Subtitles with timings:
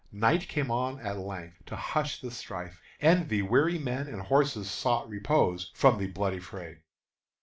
[0.11, 4.67] Night came on at length to hush the strife, and the weary men and horses
[4.67, 6.79] sought repose from the bloody fray.